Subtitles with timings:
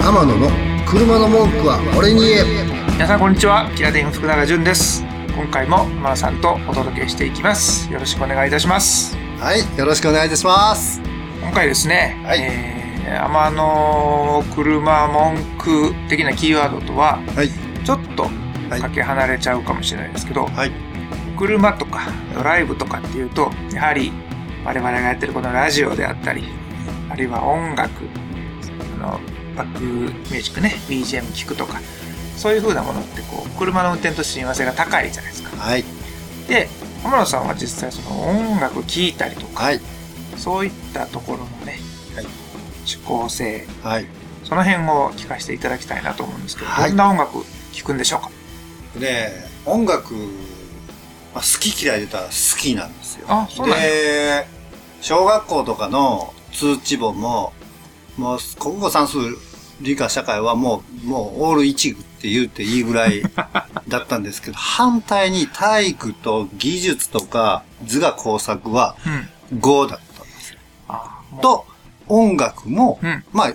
[0.00, 0.48] 天野の
[0.86, 2.44] 車の文句は俺に言え。
[2.92, 3.70] 皆さんこんにちは。
[3.74, 5.04] キラデン福永潤です。
[5.34, 7.92] 今回も天野さんとお届けしていきます。
[7.92, 9.16] よろしくお願いいたします。
[9.38, 11.00] はいよろしくお願いいたします。
[11.40, 12.40] 今回ですね、はい。
[12.40, 17.50] えー、天野車文句的なキーワードとははい。
[17.84, 18.24] ちょっと
[18.70, 18.80] はい。
[18.80, 20.72] かけ離れちゃうかもしれないですけど、はい。
[21.36, 24.12] 車とかドライブとかっていうとやはり
[24.64, 26.44] 我々がやってるこのラジオであったり
[27.10, 27.90] あるいは音楽
[28.96, 29.20] あの
[29.56, 31.80] バックミュージックね BGM 聞くとか
[32.36, 35.56] そういう風なものってこう車の運転と親和性が高いじゃないですか。
[35.56, 35.84] はい。
[36.48, 36.68] で
[37.04, 39.80] 天野さんは実際その音楽聴いたりとかはい。
[40.36, 41.78] そういったところのね、
[42.14, 42.26] はい。
[42.86, 44.06] 指向性はい。
[44.44, 46.90] その辺を聞かせていただきたいなと思うんですけど、はい。
[46.90, 48.30] どんな音楽聴くんでしょうか？
[48.98, 49.30] で
[49.64, 50.20] 音楽、ま
[51.36, 53.26] あ、好き嫌いで言ったら好きなんですよ。
[53.28, 53.84] あそうなんや。
[53.84, 54.46] で
[55.00, 57.52] 小学校とかの通知簿も
[58.16, 59.18] もう国語算数
[59.80, 63.22] 理科社会はもうもうオール一って言っていいぐらい
[63.88, 69.28] だったんですけど 反対に体育と技術とか図画工作はうん。
[69.58, 70.58] 5だったんですよ。
[71.42, 71.66] と
[72.08, 73.24] 音楽も、うん。
[73.32, 73.54] まあ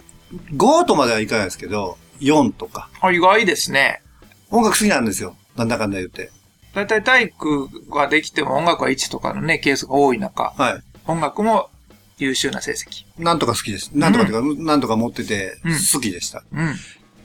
[0.53, 2.89] 5とまではいかないですけど4とか。
[3.02, 4.02] あ意外ですね。
[4.49, 5.36] 音楽好きなんですよ。
[5.55, 6.31] なんだかんだ言って。
[6.73, 10.83] だいたい体育ができても音楽は1とかのね、ケースが多い中、はい。
[11.08, 11.69] 音楽も
[12.17, 13.05] 優秀な成績。
[13.17, 13.91] なんとか好きです。
[13.93, 16.43] なんとかっていうか、なんとか持っててうん好きでした。
[16.51, 16.75] うん。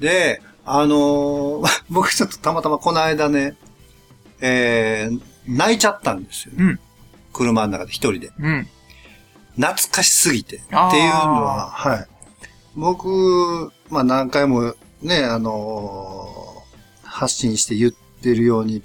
[0.01, 3.57] で、あのー 僕ちょっとたまたまこの間ね、
[4.41, 6.53] えー、泣いちゃったんですよ。
[6.57, 6.81] うん。
[7.33, 8.31] 車の中で一人で。
[8.39, 8.69] うん。
[9.57, 10.57] 懐かしすぎて。
[10.57, 12.07] っていうのは、はい。
[12.75, 16.53] 僕、まあ何回もね、あのー
[17.05, 18.83] 発信して言ってるように、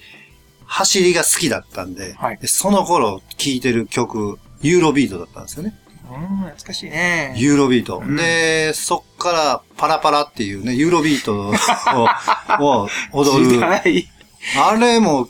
[0.66, 5.74] 走りが好きだったんで、はいでその頃聴いてる曲、ユーロビートだったんですよね。
[6.18, 7.34] うん、懐かしいね。
[7.38, 8.00] ユーロビート。
[8.00, 11.52] うんで、そっからパラパラっていうね、ユーロビート
[12.60, 13.60] を を踊時る。
[13.60, 14.08] 代。
[14.58, 15.28] あれも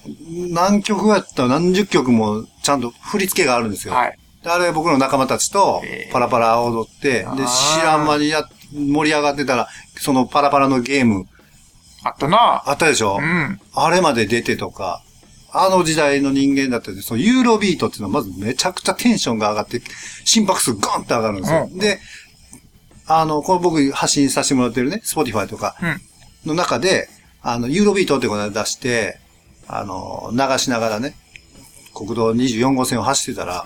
[0.51, 3.93] 何曲やったら何十曲もちゃんと振り付けがあるんですよ。
[3.93, 4.17] はい。
[4.43, 5.81] であれ僕の仲間たちと
[6.11, 11.25] パラパラ踊って、で、あー知らん間にや、盛り上がってたら、そのパラパラのゲーム
[12.03, 12.63] あったな。
[12.65, 13.59] あったでしょ、うん。
[13.73, 15.01] あれまで出てとか、
[15.59, 19.81] あの時代の人間だったんで、そのユーロビートっていうのはまずめちゃくちゃテンションが上がって、
[20.23, 21.69] 心拍数ガンって上がるんですよ。
[21.71, 21.99] うんで、
[23.07, 25.85] あの、これ僕発信させてもらってるね、 Spotify とかう
[26.47, 26.49] ん。
[26.49, 27.07] の中で、
[27.41, 29.19] あの、ユーロビートってことで出して、
[29.67, 31.15] あの、流しながらね、
[31.93, 33.63] 国道24号線を走ってたら、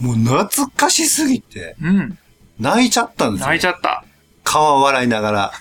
[0.00, 2.18] もう懐かしすぎて、うん。
[2.58, 3.46] 泣いちゃったんですよ。
[3.46, 4.04] 泣いちゃった。
[4.44, 5.52] 顔笑いながら。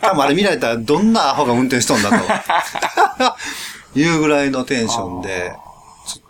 [0.00, 2.16] 多分あれ見られたらどんなアホが運転しとんだと。
[3.94, 5.52] いうぐらいのテンションで、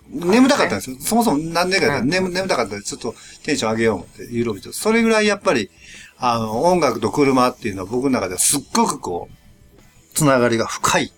[0.08, 0.96] 眠たかったんですよ。
[1.00, 4.72] そもそも何年かでうん眠眠たかったんで、ちょっとテンション上げよう思って、ユーロビート。
[4.72, 5.70] それぐらいやっぱり、
[6.18, 11.12] あの、音楽と車っていうのは僕の中ではすっごくこう、つながりが深い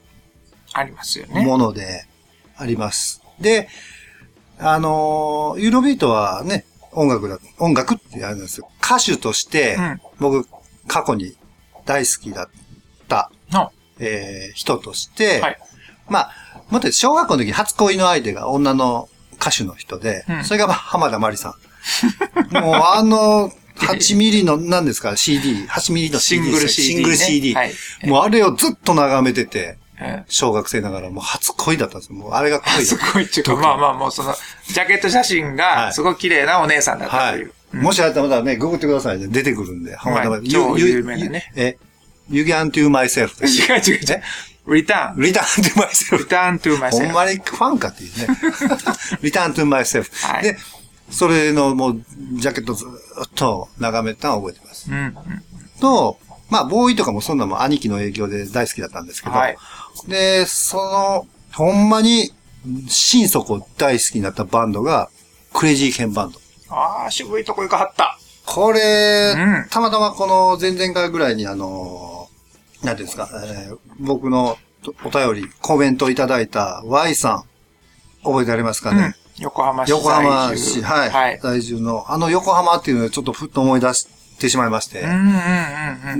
[0.72, 1.44] ありますよね。
[1.44, 2.06] もので
[2.56, 3.22] あります。
[3.40, 3.68] で、
[4.58, 8.70] あのーユーロビートはね、音楽だ、音楽ってあるんですよ。
[8.82, 10.48] 歌手としてうん、僕、
[10.86, 11.36] 過去に
[11.84, 12.48] 大好きだっ
[13.08, 15.58] た、のえー人として、はい
[16.08, 16.32] まあ、
[16.70, 19.08] もっと小学校の時に初恋の相手が女の
[19.40, 21.56] 歌手の人で、うんそれがまあ浜田まりさ
[22.50, 22.54] ん。
[22.54, 26.94] もうあの、 8ミリの、何ですか、CD、8ミリのシ CD ングル CD、ね。
[26.94, 27.54] シングル CD。
[27.54, 27.72] はい。
[28.04, 32.16] もうあれをずっと眺めてて、うん小学生ながらもう初恋だったんですよ。
[32.16, 34.34] もうあれが恋だすごいっていうか、まあまあもうその、
[34.68, 37.52] ジャケット写真はいがすごい綺麗なお姉さんだったはいという。。
[37.72, 39.28] もしあったらね、ググってくださいね。
[39.28, 39.96] 出てくるんで。
[39.96, 40.48] 浜田まり。
[40.48, 41.78] 超ゆ有名なねゆえ、
[42.28, 43.42] You can to myself。
[43.44, 44.22] 違う違う違う。
[44.66, 45.14] Return.
[45.14, 46.26] Return to myself.
[46.26, 47.12] return to ほん myself.
[47.12, 48.26] まにファンかっていうね。
[49.22, 50.10] Return to myself.
[50.26, 50.56] はいで、
[51.10, 52.02] それのもう、
[52.34, 54.90] ジャケットずっと眺めたのを覚えてます。
[54.90, 54.98] うん。
[54.98, 55.14] うん
[55.80, 56.18] と、
[56.48, 59.56] まあ、ボーイとかもそんなもん兄貴の影響で大好きだったんですけど、はい。
[60.08, 62.32] で、その、ほんまに、
[62.88, 65.10] 心底大好きになったバンドが、
[65.52, 66.40] クレイジーケンバンド。
[66.70, 68.18] ああ、渋いとこ行かはった。
[68.44, 72.15] これ、うんたまたまこの前々回ぐらいにあの、
[72.86, 74.56] なんていうんですか、えー僕の
[75.04, 77.42] お便り、コメントいただいた Y さん、
[78.22, 79.42] 覚えてありますかね、うん。
[79.42, 80.04] 横浜市在住。
[80.04, 81.40] 横浜市、はい、はい。
[81.42, 84.06] 在住の、あの横浜っていうのをちょっとふっと思い出し
[84.38, 85.04] てしまいまして。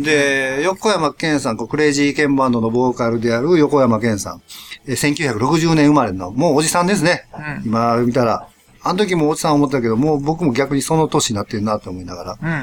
[0.03, 4.43] で、横山健さん、クレイジーケンバンドのボーカルである横山健さん、
[4.89, 7.29] えー1960年生まれの、もうおじさんですね。
[7.62, 8.49] うん今見たら。
[8.83, 12.62] あの時もおじさん思ったけど、もう僕も逆にその年になってるなと思いながら。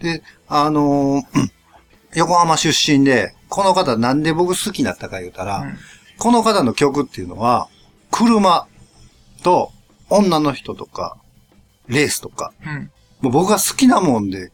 [0.00, 0.04] うん。
[0.06, 1.50] で、あのーうん
[2.14, 5.78] 横浜出身で、この方なんで僕好きになったか言うたら、うん
[6.16, 7.68] この方の曲っていうのは、
[8.12, 8.68] 車
[9.42, 9.72] と
[10.08, 11.16] 女の人とか、
[11.88, 12.90] レースとか、うん。
[13.20, 14.52] もう僕が好きなもんで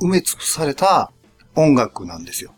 [0.00, 1.12] 埋め尽くされた
[1.54, 2.52] 音楽なんですよ。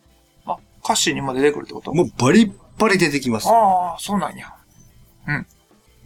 [0.46, 1.92] あ、歌詞にも出てくるってこと？
[1.92, 3.48] もうバリッバリ出てきます。
[3.50, 4.50] ああ、そうなんや。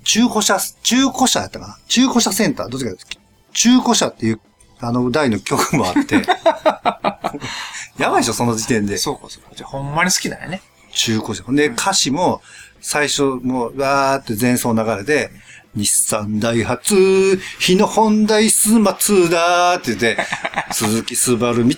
[0.02, 1.78] 中古車、中古車やったかな？
[1.86, 3.06] 中古車センター、どっちかです
[3.52, 4.40] 中古車っていう、
[4.80, 6.16] あの、題の曲もあって。
[7.98, 8.98] やばいでしょ、その時点で。
[8.98, 9.50] そうか、そうか。
[9.54, 10.62] じゃあ、ほんまに好きなんやね。
[10.92, 11.44] 中古車。
[11.52, 12.42] で、歌詞も、
[12.80, 15.30] 最初、もう、わーって前奏流れで、
[15.74, 20.18] 日産ダイハツ、日野本ダイスマツダって言って、
[20.70, 21.76] 鈴木スバル三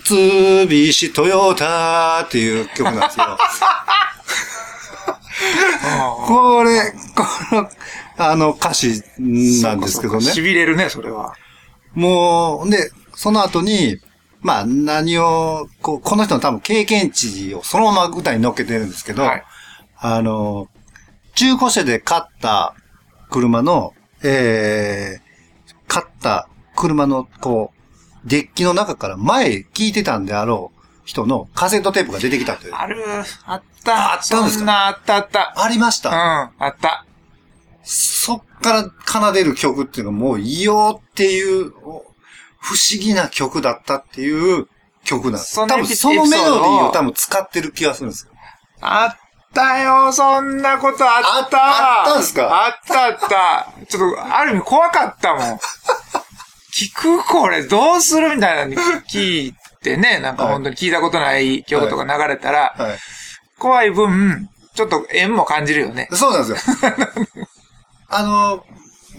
[0.67, 3.37] 菱トヨタっていう曲なんですよ。
[6.25, 7.23] これ、こ
[7.55, 7.69] の、
[8.17, 10.21] あの歌詞なんですけどね。
[10.21, 11.33] しびれるね、それは。
[11.93, 13.99] もう、で、その後に、
[14.45, 19.43] まあ何を、こう、この人の多分経験値をそのまま歌に乗っけてるんですけど、はい
[19.97, 20.67] あの、
[21.33, 22.75] 中古車で買った
[23.31, 23.93] 車の、
[24.23, 32.73] えー、買った車の、こう、デッキの中から前聞いてたんであろう人のカセットテープが出てきたという。
[32.75, 33.03] ある、
[33.45, 34.13] あった。
[34.13, 34.59] あったんですか？
[34.59, 35.53] そんな、あったあった。
[35.63, 36.53] ありましうん、た。
[36.59, 37.03] あった。
[37.83, 42.05] そっから奏でる曲っていうのはもう異様っていう、お
[42.65, 44.67] 不思議な曲だったっていう
[45.03, 45.53] 曲なんです。
[45.53, 48.31] その多分そのメロディードを多分使ってる気がするんですよ。
[48.81, 49.17] あっ
[49.53, 51.57] たよ、そんなことあった。
[51.57, 52.65] ああったんすか？
[52.65, 53.85] あったあった。
[53.87, 55.59] ちょっと、ある意味怖かったもん。
[56.73, 58.77] 聞くこれ、どうするみたいなのに
[59.09, 62.97] 聞いてね、なんかはい本当に聞いたことない曲とか流れたら、はい。
[63.57, 66.09] 怖い分、ちょっと縁も感じるよね。
[66.11, 66.75] そうなんですよ。
[68.09, 68.65] あの、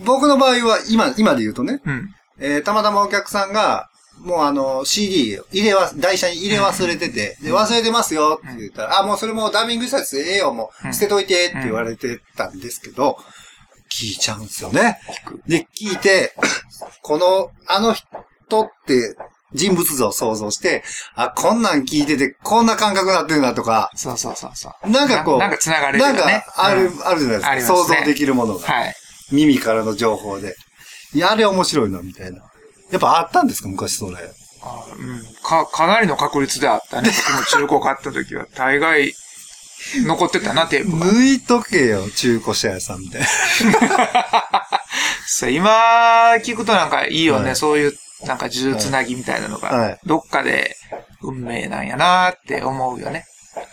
[0.04, 2.10] 僕の場合は今、今で言うとね、うん。
[2.38, 3.88] えーたまたまお客さんが、
[4.20, 13.18] もうあの、CD 入れわ、台車に入れ忘れてて、で、忘れてますよって言ったら、あ、もうそれもうダビングしたやつええよ、もう捨てといてって言われてたんですけど、
[13.92, 14.98] 聞いちゃうんですよね。
[15.46, 16.34] で、聞いて、
[17.02, 19.16] この、あの人って
[19.52, 20.82] 人物像を想像して、
[21.14, 24.90] あ、こんなん聞いてて、こんな感覚になってるなとか、そうそうそうそう。
[24.90, 26.16] なんかこう、なんか繋がれるなん。
[26.16, 27.50] かある、うんあるじゃないですか。
[27.52, 28.66] すね想像できるものが。
[28.66, 28.94] はい。
[29.30, 30.56] 耳からの情報で。
[31.14, 32.38] いや、あれ面白いな、みたいな。
[32.90, 34.16] やっぱあったんですか昔それ。
[34.62, 37.10] あうん、か、かなりの確率であったね。
[37.28, 38.46] 僕も中古買った時は。
[38.54, 39.14] 大概、
[40.04, 41.06] 残ってたな、テープが。
[41.06, 43.26] 抜いとけよ、中古車屋さんみたいな。
[45.26, 47.46] そう今、聞くとなんかいいよね。
[47.46, 50.74] はいそういう、なんか呪術つなぎみたいなのが、はいどっかで
[51.22, 53.26] 運命なんやなって思うよね。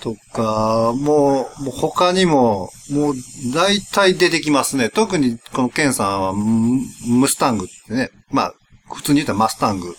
[0.04, 3.16] とか、もう、もう他にも、もう
[3.54, 4.90] 大体出てきますね。
[4.90, 8.54] 特にこのケンさんはムムスタングってね、まあ、
[8.94, 9.96] 普通に言ったらマスタング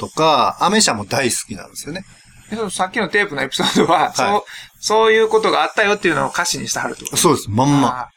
[0.00, 2.04] とか、アメ車も大好きなんですよね。
[2.70, 4.42] さっきのテープのエピソードは、そう、
[4.80, 8.08] そういうことがあったよっていうのを歌詞にしてはるってことそうです、まんま。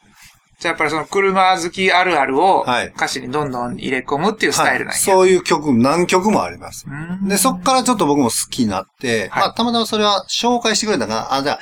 [0.66, 4.98] あーじゃあやっぱりその車好きあるあるをはい歌詞にどんどん入れ込むっていうスタイルなんや。
[4.98, 6.86] そういう曲、何曲もあります。
[6.88, 11.34] うんで、そっからちょっと僕も好きになって、はいまあ、たまたまそれは紹介してくれたかな。
[11.34, 11.58] あ、じゃあ、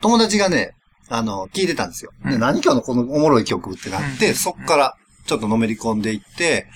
[0.00, 0.72] 友達がね、
[1.08, 2.10] あの、聞いてたんですよ。
[2.24, 6.66] で、うん何今日のこのおもろい曲ってなって、うんそっからちょっとのめり込んでいって、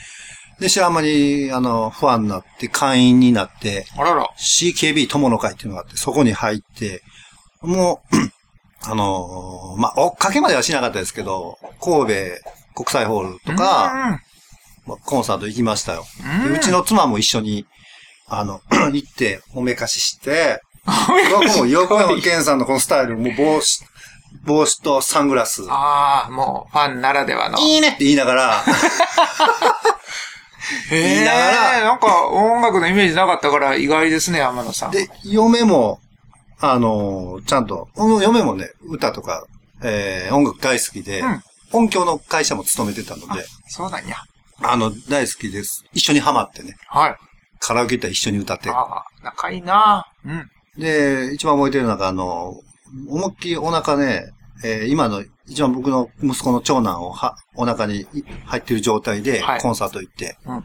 [0.61, 4.29] で、白間に、あの、ファンになって、会員になって、あらら。
[4.39, 7.03] CKB 友の会っていうのがあって、そこに入って、
[7.63, 8.17] もう、
[8.83, 12.15] あのーまあ、追っかけまではしなかったですけど、神戸
[12.75, 14.19] 国際ホールとか、
[14.87, 16.05] まあコンサート行きましたよ。
[16.55, 17.67] うちの妻も一緒に、
[18.27, 18.61] あの、
[18.93, 20.63] 行って、おめかしして、
[21.31, 23.85] 僕も横山健さんのこのスタイル、もう帽子、
[24.45, 27.59] 帽子とサングラス、ああ、もうファンならではの。
[27.59, 28.65] いいねって言いながら、
[30.91, 34.91] 言いながらなんか音楽のイメージなかったから意外ですね、天野さん。
[34.91, 36.01] で、嫁も、
[36.61, 39.47] あの、ちゃんと、うん嫁もね、歌とか、
[39.83, 44.17] えー音楽大好きで、うん音響の会社も勤めてたので、そうなんや。
[44.61, 45.85] あの、大好きです。
[45.93, 47.17] 一緒にハマってね、はい。
[47.61, 48.71] カラオケ行ったら一緒に歌って。
[48.71, 50.49] ああ、仲いいなうん。
[50.77, 52.55] で、一番覚えてるのが、あの、
[53.09, 54.31] 思いっきりお腹ね、
[54.65, 58.05] えー今の、一番僕の息子の長男をは、お腹に
[58.47, 60.65] 入ってる状態ではい、コンサート行って、うん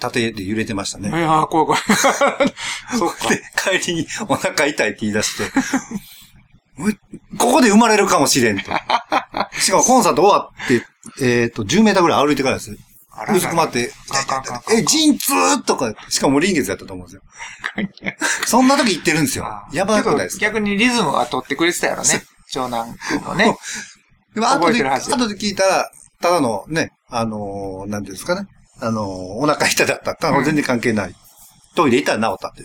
[0.00, 1.08] 縦で揺れてましたね。
[1.08, 1.80] いやー、怖い怖い。
[2.98, 3.28] そっか。
[3.28, 3.42] で、
[3.80, 5.44] 帰りにお腹痛いって言い出して、
[6.78, 8.72] うここで生まれるかもしれんと。
[9.60, 10.86] しかもコンサート終わって、
[11.22, 12.76] えっ、と、10メーターぐらい歩いてからです。
[13.12, 13.92] あらくまって、
[14.72, 17.22] え、陣痛とか、しかも臨月やったと思うんですよ。
[18.46, 22.22] そんな時行ってるんですよやばくないです逆にリズムは取ってくれてたやろね。
[22.50, 23.56] 長男くんもね。
[24.34, 25.90] でも後で、後で聞いたら、
[26.20, 28.46] ただのね、あのーなんていうんですかね。
[28.80, 30.14] あのーお腹痛だった。
[30.14, 31.14] ただ全然関係ない。
[31.74, 32.64] トイレ行ったら治ったって。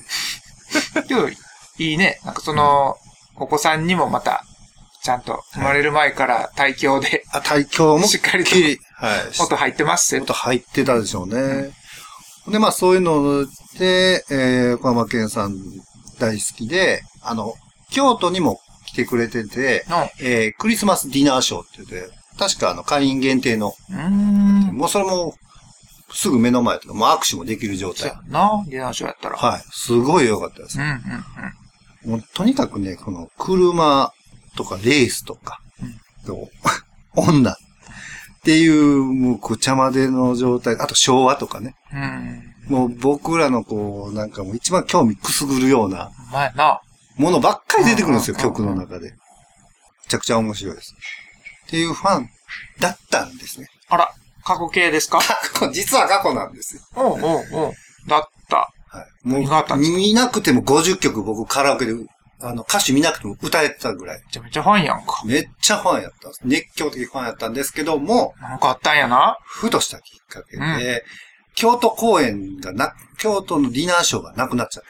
[1.08, 2.20] けど、いいね。
[2.24, 2.96] なんかその、
[3.38, 4.44] お子さんにもまた、
[5.04, 9.20] ちゃんと生まれる前から体教であ、体調もしっかりとり、はい。
[9.40, 11.72] 音入ってます音入ってたでしょうね。
[12.48, 13.46] で、まあそういうの
[13.78, 15.56] で、えー、小山健さん
[16.20, 17.54] 大好きで、あの、
[17.92, 24.76] 京都にも来てくれてて、の、えークリスマスディナーショーって言って、確かあの会員限定の、うーん。
[24.76, 25.36] もうそれも
[26.16, 28.22] すぐ目の前とか、もう握手もできる状態そうや。
[28.30, 28.66] な。
[28.68, 29.38] ディナーショーやったら。
[29.38, 29.62] はい。
[29.72, 30.86] すごい良かったですうん。
[30.86, 30.92] うん
[32.06, 32.12] うん。
[32.12, 34.14] もうとにかくね、この車
[34.56, 35.60] とかレースとか、
[36.26, 36.50] と
[37.16, 37.56] 女っ
[38.44, 41.76] ていう、もうごちゃまでの状態、あと昭和とかね。
[41.92, 42.56] うん。
[42.68, 46.80] もう僕らのこう、なんかもう一番興味くすぐるようなうまいな。
[47.18, 49.12] ものばっかり出てくるんですよ、うんうんうん曲の中で。
[49.12, 49.18] め
[50.08, 50.96] ちゃくちゃ面白いです。
[51.68, 52.30] っていうファン
[52.80, 53.68] だったんですね。
[53.90, 54.14] あら、
[54.46, 55.20] 過去形ですか？
[55.74, 56.82] 実は過去なんですよ。
[56.96, 57.74] おうおうおう
[58.08, 58.58] だった。
[58.58, 59.28] はい。
[59.28, 61.94] も何があったんですか見なくても50曲僕カラオケで、
[62.42, 64.22] あの、歌詞見なくても歌えてたぐらい。
[64.24, 65.24] めちゃめちゃファンやんか。
[65.26, 66.42] めっちゃファンやったんです。
[66.46, 69.38] 熱狂的ファンやったんですけども、なんかあったんやな。
[69.44, 71.02] ふとしたきっかけで、うん
[71.58, 74.84] 京都公演がな、京都のディナーショーがなくなっちゃっ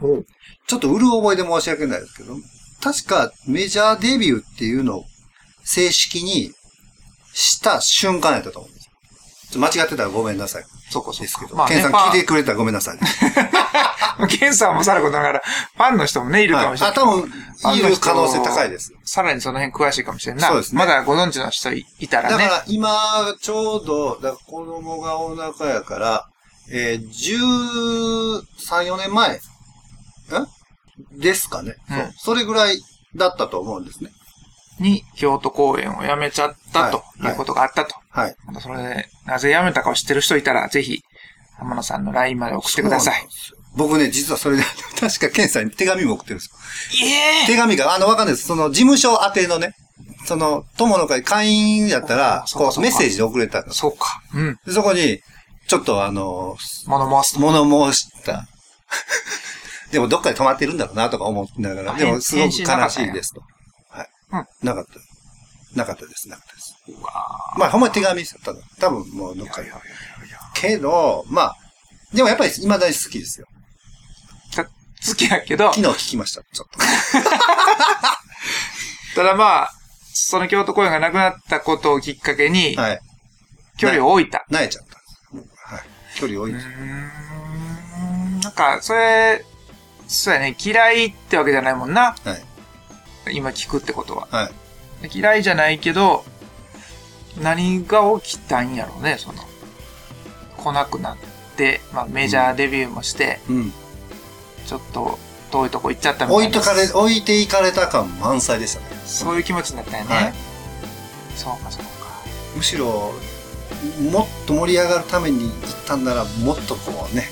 [0.00, 0.34] たんです。
[0.66, 2.34] ちょっとうる覚えで申し訳ないですけど、
[2.82, 5.04] 確かメジャーデビューっていうのを
[5.62, 6.50] 正式に
[7.38, 8.92] した瞬間やったと思うんですよ。
[9.52, 10.64] ちょっと間違ってたらごめんなさい。
[10.90, 11.22] そうかそうか。
[11.22, 11.54] ですけど。
[11.54, 12.96] まあね、ケンさん聞いてくれたらごめんなさい。
[14.24, 15.42] ン、 ケンさんもさらことながら、
[15.76, 16.90] ファンの人もね、いるかもしれない。
[16.90, 18.92] あ、多分、いる可能性高いです。
[19.04, 20.48] さらにその辺詳しいかもしれんな。
[20.48, 22.44] そうですねまだご存知の人いいたらね。
[22.44, 26.26] だから今、ちょうど、だから子供がお腹やから、
[26.70, 29.36] えー、13、4年前？
[29.36, 29.40] ん？
[31.12, 32.12] ですかね、うんそう。
[32.16, 32.80] それぐらい
[33.14, 34.10] だったと思うんですね。
[34.80, 37.94] に、京都公演を辞めちゃったとはいいうことがあったと。
[38.10, 38.36] はい。
[38.46, 41.02] またそれで、なぜ辞めたかを知ってる人いたら、ぜひ、
[41.58, 43.28] 浜野さんの LINE まで送ってください
[43.76, 44.62] 僕ね、実はそれで、
[44.98, 46.50] 確かケンさんに手紙も送ってるんです
[47.02, 47.06] よ。
[47.06, 48.46] ええ手紙が、あの、わかんないです。
[48.46, 49.74] その、事務所宛てのね、
[50.24, 53.64] その、友の会会員やったらこう、メッセージで送れた。
[53.72, 54.20] そうか。
[54.34, 54.58] うん。
[54.66, 55.20] でそこに、
[55.66, 56.56] ちょっとあの、
[56.86, 57.40] 物申すと。
[57.40, 58.46] 物申した。
[59.92, 63.42] でもどっかで止まってるんだろうなとか思いながら、あでもすごく悲しいですと。
[63.90, 64.08] はい。
[64.32, 65.07] うんなかった。
[65.74, 66.74] なかったです、なかったです。
[67.58, 68.60] まあ、ほんまに手紙ですよ、ただ。
[68.80, 69.84] 多分もうどっかでいやいや。
[69.84, 69.88] い
[70.22, 71.56] やいやけど、まあ、
[72.12, 73.46] でもやっぱり未だに好きですよ。
[74.54, 74.70] た好
[75.16, 76.78] きやけど、昨日聞きました、ちょっと。
[79.14, 79.72] ただまあ、
[80.12, 83.00] その京都公演がなくなったことをきっかけに、はい。
[83.76, 84.44] 距離を置いた。
[84.50, 84.96] 萎えちゃった。
[85.74, 85.84] はい。
[86.16, 86.64] 距離を置いうて。
[86.64, 89.44] ーんなんか、それ、
[90.08, 92.16] そうやね、嫌いってわけじゃないもんな。
[92.24, 92.34] は
[93.30, 93.36] い。
[93.36, 94.26] 今聞くってことは。
[94.30, 94.50] はい。
[95.12, 96.24] 嫌いじゃないけど、
[97.40, 99.44] 何が起きたんやろうね、その。
[100.56, 101.16] 来なくなっ
[101.56, 103.72] て、まあメジャーデビューもして、うん。
[104.66, 105.18] ちょっと
[105.50, 106.46] 遠いとこ行っちゃったみたいな。
[106.48, 108.86] 置いとかれ、置いていかれた感満載でしたね。
[109.06, 110.14] そういう気持ちになったよね。
[110.14, 110.34] はい
[111.36, 112.08] そうか、そうか。
[112.56, 113.12] むしろ、
[114.10, 117.30] もっと盛り上がるために行ったんなら、もっとこうね、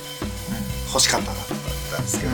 [0.93, 2.33] 欲しかったなとかったんですけど。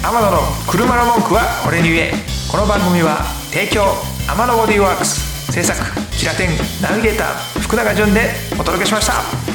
[0.00, 0.38] 天野の
[0.68, 2.12] 車の文句は俺に言え
[2.50, 3.82] この番組は提供。
[4.28, 5.52] 天野ボディーワークス。
[5.52, 5.78] 制作。
[6.12, 6.50] キラテン。
[6.82, 7.60] ナビゲーター。
[7.60, 9.47] 福永潤でお届けしました。